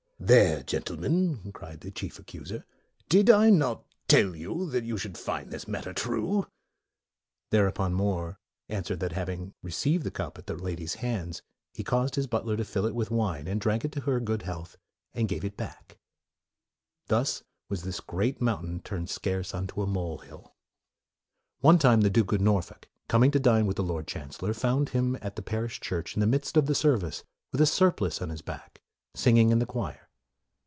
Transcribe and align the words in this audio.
"There, 0.31 0.61
gentlemen," 0.61 1.51
cried 1.51 1.81
the 1.81 1.89
chief 1.89 2.19
accuser," 2.19 2.63
did 3.09 3.27
I 3.31 3.49
not 3.49 3.83
tell 4.07 4.35
you 4.35 4.69
that 4.69 4.83
you 4.83 4.95
should 4.95 5.17
find 5.17 5.49
this 5.49 5.67
matter 5.67 5.93
true?' 5.93 6.45
There 7.49 7.65
upon 7.67 7.95
More 7.95 8.39
answered 8.69 8.99
that 8.99 9.13
having 9.13 9.55
received 9.63 10.03
the 10.03 10.11
cup 10.11 10.37
at 10.37 10.45
the 10.45 10.53
lady's 10.55 10.93
hands, 10.93 11.41
he 11.73 11.83
caused 11.83 12.15
his 12.15 12.27
butler 12.27 12.55
to 12.55 12.63
fill 12.63 12.85
it 12.85 12.93
with 12.93 13.09
wine, 13.09 13.47
and 13.47 13.59
drank 13.59 13.91
to 13.91 14.01
her 14.01 14.19
good 14.19 14.43
health, 14.43 14.77
and 15.13 15.27
gave 15.27 15.43
it 15.43 15.57
back." 15.57 15.97
Thus 17.07 17.41
was 17.67 17.81
this 17.81 17.99
great 17.99 18.39
mountain 18.39 18.81
turned 18.81 19.09
scarce 19.09 19.55
unto 19.55 19.81
a 19.81 19.87
mole 19.87 20.19
hill." 20.19 20.55
One 21.61 21.79
time, 21.79 22.01
the 22.01 22.11
Duke 22.11 22.31
of 22.31 22.41
Norfolk, 22.41 22.87
coming 23.09 23.31
to 23.31 23.39
dine 23.39 23.65
with 23.65 23.75
the 23.75 23.83
Lord 23.83 24.05
Chancellor, 24.05 24.53
found 24.53 24.89
him 24.89 25.17
at 25.19 25.35
the 25.35 25.41
parish 25.41 25.79
church 25.79 26.13
in 26.15 26.19
the 26.19 26.27
midst 26.27 26.57
of 26.57 26.67
the 26.67 26.75
service, 26.75 27.23
with 27.51 27.59
a 27.59 27.65
surplice 27.65 28.21
on 28.21 28.29
his 28.29 28.43
back, 28.43 28.83
singing 29.15 29.49
in 29.49 29.57
the 29.57 29.65
choir. 29.65 30.07